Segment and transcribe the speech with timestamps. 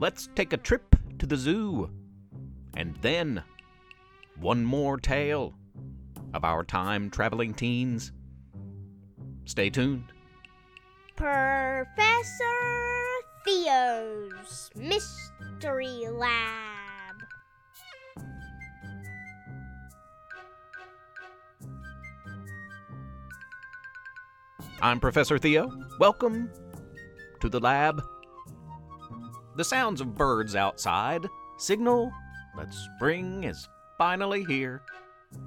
[0.00, 1.90] let's take a trip to the zoo.
[2.76, 3.42] And then,
[4.38, 5.54] one more tale
[6.32, 8.12] of our time traveling teens.
[9.44, 10.04] Stay tuned.
[11.16, 12.44] Professor
[13.44, 17.16] Theo's Mystery Lab.
[24.80, 25.70] I'm Professor Theo.
[25.98, 26.50] Welcome
[27.40, 28.00] to the lab.
[29.60, 31.28] The sounds of birds outside
[31.58, 32.10] signal
[32.56, 34.80] that spring is finally here.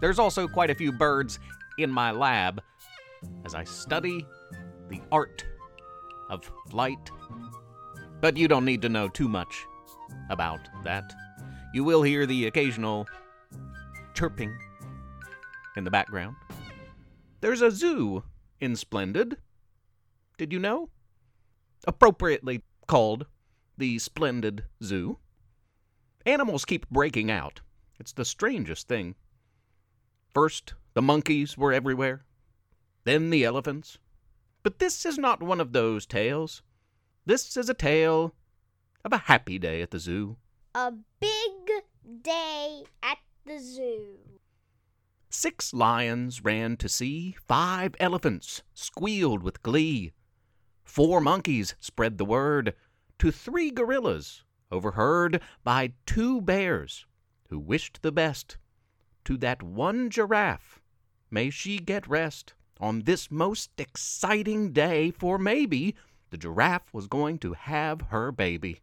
[0.00, 1.38] There's also quite a few birds
[1.76, 2.62] in my lab
[3.44, 4.26] as I study
[4.88, 5.44] the art
[6.30, 7.10] of flight.
[8.22, 9.66] But you don't need to know too much
[10.30, 11.12] about that.
[11.74, 13.06] You will hear the occasional
[14.14, 14.56] chirping
[15.76, 16.34] in the background.
[17.42, 18.24] There's a zoo
[18.58, 19.36] in Splendid.
[20.38, 20.88] Did you know?
[21.86, 23.26] Appropriately called
[23.78, 25.18] the Splendid Zoo.
[26.26, 27.60] Animals keep breaking out.
[27.98, 29.14] It's the strangest thing.
[30.34, 32.24] First, the monkeys were everywhere,
[33.04, 33.98] then the elephants.
[34.62, 36.62] But this is not one of those tales.
[37.24, 38.34] This is a tale
[39.04, 40.36] of a happy day at the zoo.
[40.74, 44.18] A big day at the zoo.
[45.30, 50.12] Six lions ran to see, five elephants squealed with glee.
[50.84, 52.74] Four monkeys spread the word
[53.18, 57.06] to three gorillas, overheard by two bears
[57.48, 58.56] who wished the best
[59.24, 60.80] to that one giraffe.
[61.30, 65.94] May she get rest on this most exciting day, for maybe
[66.30, 68.80] the giraffe was going to have her baby.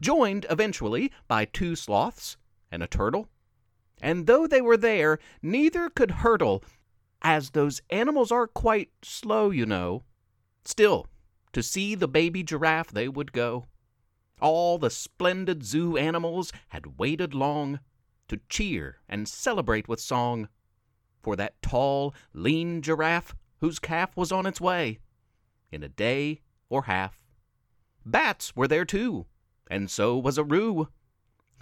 [0.00, 2.36] Joined eventually by two sloths
[2.70, 3.28] and a turtle.
[4.00, 6.62] And though they were there, neither could hurdle,
[7.22, 10.04] as those animals are quite slow, you know.
[10.64, 11.06] Still,
[11.52, 13.66] to see the baby giraffe they would go.
[14.40, 17.80] All the splendid zoo animals had waited long
[18.28, 20.48] to cheer and celebrate with song
[21.22, 24.98] for that tall, lean giraffe whose calf was on its way
[25.70, 27.20] in a day or half.
[28.04, 29.26] Bats were there too,
[29.70, 30.88] and so was a roo.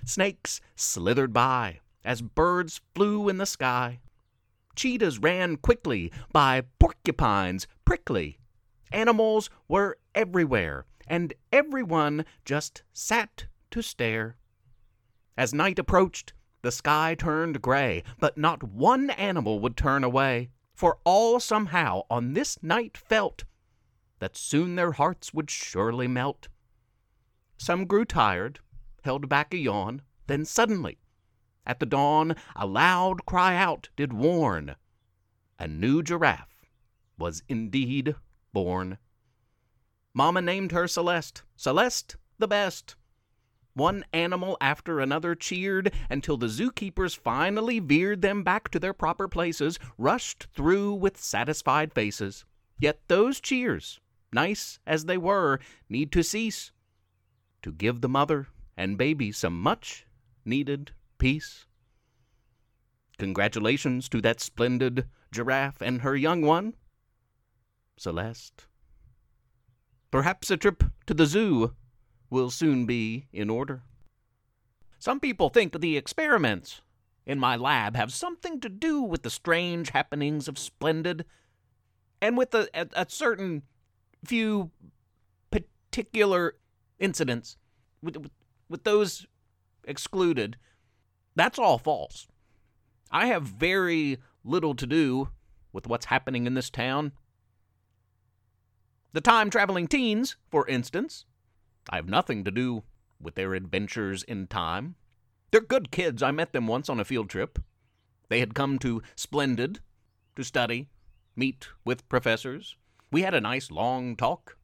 [0.04, 4.00] Snakes slithered by as birds flew in the sky.
[4.76, 8.38] Cheetahs ran quickly by porcupines prickly.
[8.92, 14.36] Animals were everywhere, and everyone just sat to stare.
[15.36, 16.32] As night approached,
[16.62, 22.32] the sky turned gray, but not one animal would turn away, for all somehow on
[22.32, 23.44] this night felt
[24.18, 26.48] that soon their hearts would surely melt.
[27.58, 28.60] Some grew tired,
[29.02, 30.98] held back a yawn, then suddenly,
[31.66, 34.76] at the dawn, a loud cry out did warn.
[35.58, 36.64] A new giraffe
[37.18, 38.14] was indeed
[38.56, 38.96] born.
[40.14, 42.96] Mama named her Celeste, Celeste the best.
[43.74, 49.28] One animal after another cheered until the zookeepers finally veered them back to their proper
[49.28, 52.46] places, rushed through with satisfied faces.
[52.80, 54.00] Yet those cheers,
[54.32, 56.72] nice as they were, need to cease
[57.60, 60.06] to give the mother and baby some much
[60.46, 61.66] needed peace.
[63.18, 66.72] Congratulations to that splendid giraffe and her young one,
[67.96, 68.66] Celeste.
[70.10, 71.74] Perhaps a trip to the zoo
[72.30, 73.82] will soon be in order.
[74.98, 76.80] Some people think the experiments
[77.26, 81.24] in my lab have something to do with the strange happenings of Splendid
[82.20, 83.62] and with a, a, a certain
[84.24, 84.70] few
[85.50, 86.54] particular
[86.98, 87.56] incidents,
[88.02, 88.32] with, with,
[88.68, 89.26] with those
[89.84, 90.56] excluded.
[91.34, 92.26] That's all false.
[93.10, 95.28] I have very little to do
[95.72, 97.12] with what's happening in this town.
[99.16, 101.24] The time traveling teens, for instance,
[101.88, 102.82] I have nothing to do
[103.18, 104.96] with their adventures in time.
[105.50, 106.22] They're good kids.
[106.22, 107.58] I met them once on a field trip.
[108.28, 109.80] They had come to Splendid
[110.36, 110.90] to study,
[111.34, 112.76] meet with professors.
[113.10, 114.58] We had a nice long talk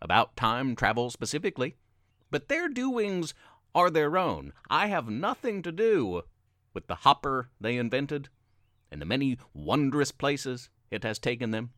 [0.00, 1.76] about time travel specifically.
[2.30, 3.34] But their doings
[3.74, 4.54] are their own.
[4.70, 6.22] I have nothing to do
[6.72, 8.30] with the hopper they invented
[8.90, 11.72] and the many wondrous places it has taken them.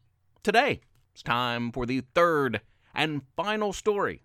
[0.44, 0.82] Today,
[1.20, 2.62] it's time for the third
[2.94, 4.22] and final story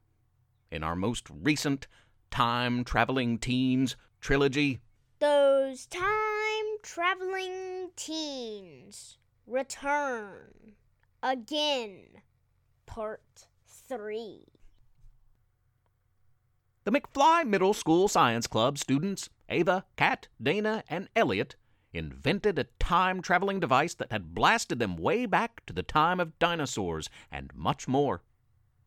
[0.71, 1.88] in our most recent
[2.31, 4.80] time traveling teens trilogy.
[5.19, 10.75] Those time traveling teens return
[11.21, 12.21] again.
[12.86, 14.45] Part 3.
[16.86, 21.57] The McFly Middle School Science Club students, Ava, Kat, Dana, and Elliot,
[21.95, 26.38] invented a time traveling device that had blasted them way back to the time of
[26.39, 28.21] dinosaurs and much more.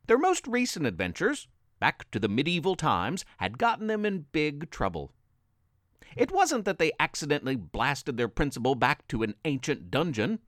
[0.06, 1.49] Their most recent adventures
[1.81, 5.12] back to the medieval times had gotten them in big trouble.
[6.16, 10.40] It wasn't that they accidentally blasted their principal back to an ancient dungeon.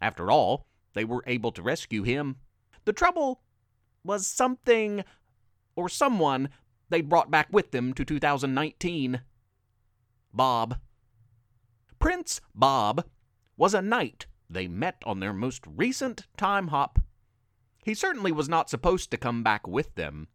[0.00, 2.36] After all, they were able to rescue him.
[2.84, 3.42] The trouble
[4.02, 5.04] was something
[5.76, 6.48] or someone
[6.88, 9.20] they'd brought back with them to 2019.
[10.32, 10.78] Bob.
[12.00, 13.04] Prince Bob
[13.58, 16.98] was a knight they met on their most recent time hop.
[17.84, 20.28] He certainly was not supposed to come back with them.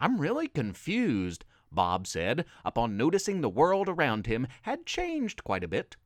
[0.00, 5.68] I'm really confused, Bob said, upon noticing the world around him had changed quite a
[5.68, 5.96] bit.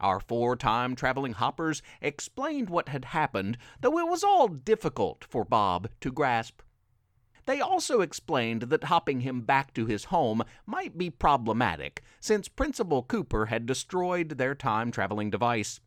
[0.00, 5.44] Our four time traveling hoppers explained what had happened, though it was all difficult for
[5.44, 6.62] Bob to grasp.
[7.50, 13.02] They also explained that hopping him back to his home might be problematic, since Principal
[13.02, 15.80] Cooper had destroyed their time traveling device.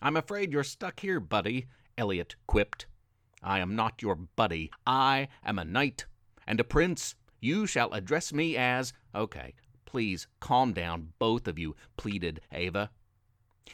[0.00, 1.66] I'm afraid you're stuck here, buddy,
[1.98, 2.86] Elliot quipped.
[3.42, 4.70] I am not your buddy.
[4.86, 6.06] I am a knight
[6.46, 7.14] and a prince.
[7.38, 8.94] You shall address me as.
[9.14, 9.52] Okay,
[9.84, 12.88] please calm down, both of you, pleaded Ava.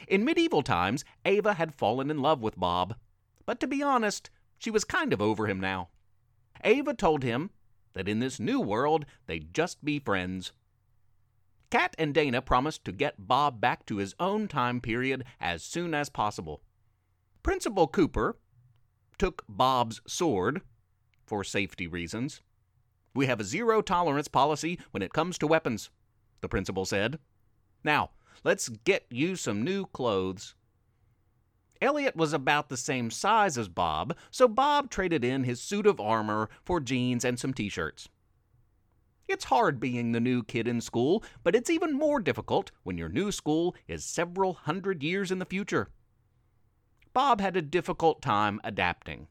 [0.08, 2.96] In medieval times, Ava had fallen in love with Bob,
[3.44, 4.28] but to be honest,
[4.58, 5.90] she was kind of over him now.
[6.66, 7.50] Ava told him
[7.94, 10.52] that in this new world they'd just be friends.
[11.70, 15.94] Kat and Dana promised to get Bob back to his own time period as soon
[15.94, 16.62] as possible.
[17.42, 18.36] Principal Cooper
[19.16, 20.60] took Bob's sword
[21.24, 22.42] for safety reasons.
[23.14, 25.90] We have a zero tolerance policy when it comes to weapons,
[26.40, 27.18] the principal said.
[27.84, 28.10] Now,
[28.44, 30.54] let's get you some new clothes.
[31.80, 36.00] Elliot was about the same size as Bob, so Bob traded in his suit of
[36.00, 38.08] armor for jeans and some t shirts.
[39.28, 43.08] It's hard being the new kid in school, but it's even more difficult when your
[43.08, 45.90] new school is several hundred years in the future.
[47.12, 49.26] Bob had a difficult time adapting.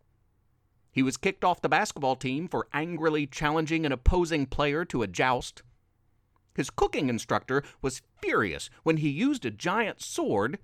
[0.92, 5.07] He was kicked off the basketball team for angrily challenging an opposing player to a
[5.07, 5.62] joust.
[6.56, 10.57] His cooking instructor was furious when he used a giant sword.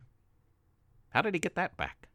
[1.11, 2.09] How did he get that back?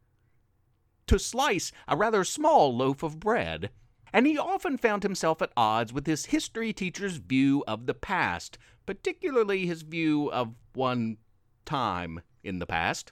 [1.07, 3.71] To slice a rather small loaf of bread
[4.13, 8.57] and he often found himself at odds with his history teacher's view of the past,
[8.85, 11.17] particularly his view of one
[11.65, 13.11] time in the past.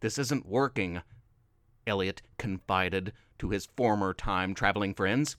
[0.00, 1.02] This isn't working,
[1.86, 5.36] Elliot confided to his former time traveling friends.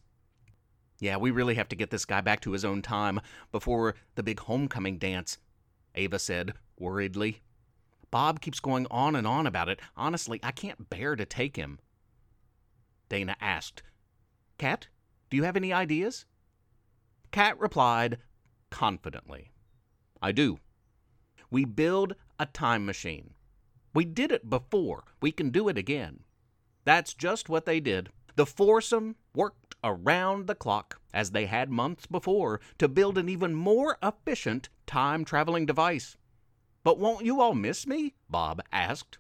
[1.00, 3.21] Yeah, we really have to get this guy back to his own time
[3.51, 5.38] before the big homecoming dance,
[5.95, 7.42] Ava said worriedly.
[8.12, 9.80] Bob keeps going on and on about it.
[9.95, 11.80] Honestly, I can't bear to take him.
[13.09, 13.83] Dana asked,
[14.57, 14.88] Kat,
[15.30, 16.25] do you have any ideas?
[17.31, 18.18] Kat replied
[18.69, 19.51] confidently,
[20.21, 20.59] I do.
[21.50, 23.33] We build a time machine.
[23.94, 25.03] We did it before.
[25.21, 26.21] We can do it again.
[26.86, 28.10] That's just what they did.
[28.36, 33.56] The foursome worked around the clock, as they had months before, to build an even
[33.56, 36.18] more efficient time traveling device.
[36.88, 38.13] But won't you all miss me?
[38.30, 39.18] Bob asked.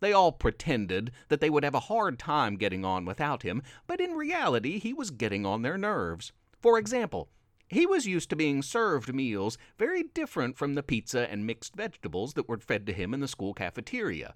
[0.00, 4.00] They all pretended that they would have a hard time getting on without him, but
[4.00, 6.32] in reality he was getting on their nerves.
[6.58, 7.28] For example,
[7.68, 12.32] he was used to being served meals very different from the pizza and mixed vegetables
[12.32, 14.34] that were fed to him in the school cafeteria.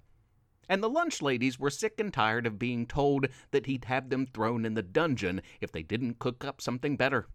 [0.69, 4.27] And the lunch ladies were sick and tired of being told that he'd have them
[4.27, 7.27] thrown in the dungeon if they didn't cook up something better.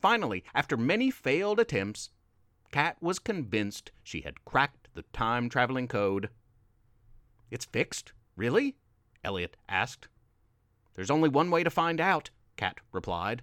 [0.00, 2.08] Finally, after many failed attempts,
[2.70, 6.30] Kat was convinced she had cracked the time traveling code.
[7.50, 8.12] It's fixed?
[8.36, 8.76] Really?
[9.24, 10.08] Elliot asked.
[10.94, 13.42] There's only one way to find out, Kat replied.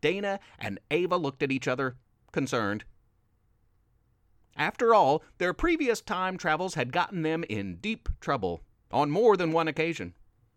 [0.00, 1.96] Dana and Ava looked at each other,
[2.32, 2.84] concerned.
[4.56, 9.52] After all, their previous time travels had gotten them in deep trouble on more than
[9.52, 10.14] one occasion.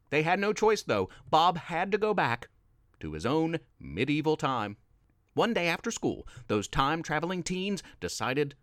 [0.09, 1.09] They had no choice, though.
[1.29, 2.49] Bob had to go back
[3.01, 4.77] to his own medieval time.
[5.33, 8.55] One day after school, those time traveling teens decided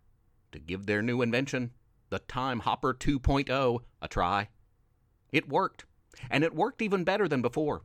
[0.51, 1.71] to give their new invention
[2.09, 4.49] the Time Hopper 2.0 a try.
[5.31, 5.85] It worked,
[6.29, 7.83] and it worked even better than before.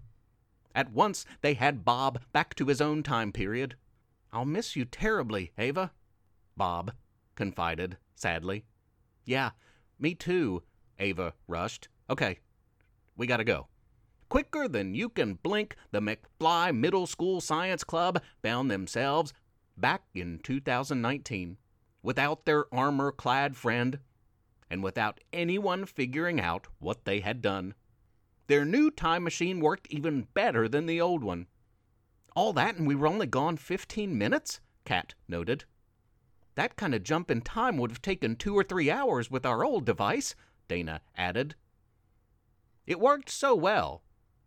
[0.75, 3.77] At once, they had Bob back to his own time period.
[4.33, 5.93] I'll miss you terribly, Ava,
[6.57, 6.93] Bob
[7.35, 8.65] confided sadly.
[9.25, 9.51] Yeah,
[9.99, 10.63] me too,
[10.99, 11.89] Ava rushed.
[12.09, 12.39] Okay,
[13.17, 13.69] we gotta go.
[14.33, 19.35] Quicker than you can blink, the McFly Middle School Science Club found themselves
[19.77, 21.59] back in 2019
[22.03, 23.99] without their armor clad friend
[24.71, 27.75] and without anyone figuring out what they had done.
[28.47, 31.47] Their new time machine worked even better than the old one.
[32.35, 34.61] All that, and we were only gone 15 minutes?
[34.87, 35.67] Kat noted.
[36.55, 39.63] That kind of jump in time would have taken two or three hours with our
[39.63, 40.35] old device,
[40.69, 41.55] Dana added.
[42.87, 44.03] It worked so well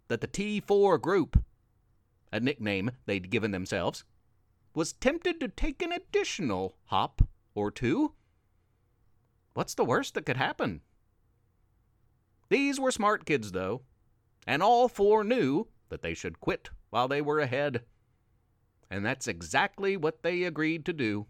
[0.08, 1.44] that the T4 group
[2.36, 4.04] a nickname they'd given themselves,
[4.74, 7.22] was tempted to take an additional hop
[7.54, 8.14] or two.
[9.54, 10.82] What's the worst that could happen?
[12.50, 13.84] These were smart kids, though,
[14.46, 17.84] and all four knew that they should quit while they were ahead.
[18.92, 21.28] And that's exactly what they agreed to do.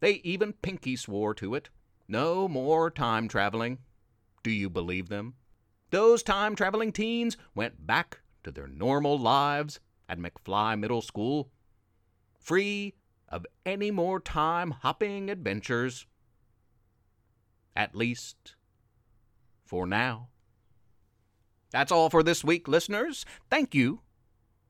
[0.00, 1.68] They even pinky swore to it.
[2.08, 3.78] No more time traveling.
[4.42, 5.34] Do you believe them?
[5.94, 11.52] Those time traveling teens went back to their normal lives at McFly Middle School,
[12.36, 12.94] free
[13.28, 16.04] of any more time hopping adventures.
[17.76, 18.56] At least
[19.64, 20.30] for now.
[21.70, 23.24] That's all for this week, listeners.
[23.48, 24.00] Thank you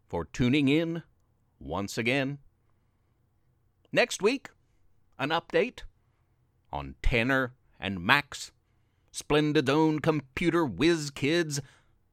[0.06, 1.04] for tuning in
[1.58, 2.36] once again.
[3.90, 4.50] Next week,
[5.18, 5.84] an update
[6.70, 8.52] on Tanner and Max,
[9.14, 11.60] Splendid's own computer whiz kids,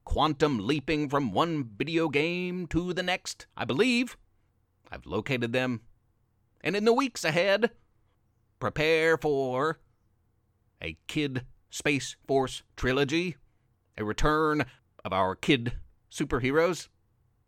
[0.05, 4.17] quantum leaping from one video game to the next, I believe.
[4.91, 5.81] I've located them.
[6.63, 7.71] And in the weeks ahead,
[8.59, 9.79] prepare for
[10.79, 13.37] a Kid Space Force trilogy,
[13.97, 14.63] a return
[15.03, 15.73] of our kid
[16.11, 16.87] superheroes.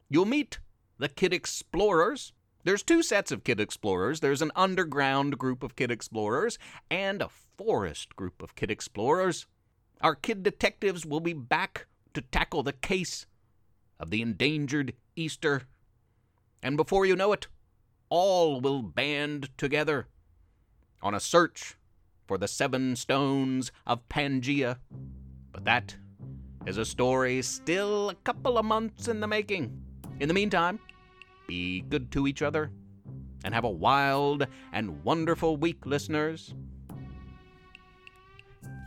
[0.10, 0.58] You'll meet
[0.98, 2.34] the Kid Explorers.
[2.66, 4.22] There's two sets of Kid Explorers.
[4.22, 6.58] There's an underground group of Kid Explorers
[6.90, 9.46] and a forest group of Kid Explorers.
[10.00, 13.26] Our kid detectives will be back to tackle the case
[14.00, 15.64] of the endangered Easter.
[16.62, 17.48] And before you know it,
[18.08, 20.08] all will band together
[21.02, 21.76] on a search
[22.28, 24.78] for the seven stones of Pangea.
[25.52, 25.98] But that
[26.66, 29.82] is a story still a couple of months in the making.
[30.22, 30.80] In the meantime,
[31.48, 32.72] be good to each other
[33.44, 36.54] and have a wild and wonderful week, listeners.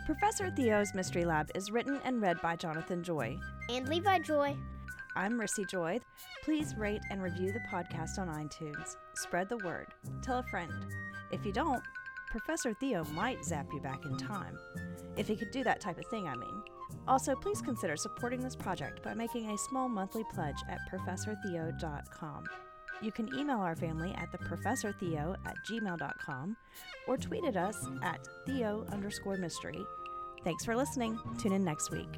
[0.06, 3.36] Professor Theo's Mystery Lab is written and read by Jonathan Joy.
[3.68, 4.56] And Levi Joy.
[5.16, 5.98] I'm Rissy Joy.
[6.44, 8.96] Please rate and review the podcast on iTunes.
[9.14, 9.88] Spread the word.
[10.22, 10.72] Tell a friend.
[11.32, 11.82] If you don't,
[12.30, 14.56] Professor Theo might zap you back in time.
[15.16, 16.62] If he could do that type of thing, I mean.
[17.08, 22.44] Also, please consider supporting this project by making a small monthly pledge at ProfessorTheo.com.
[23.02, 26.56] You can email our family at theprofessortheo at gmail.com
[27.06, 29.84] or tweet at us at theo underscore mystery.
[30.44, 31.18] Thanks for listening.
[31.38, 32.08] Tune in next week.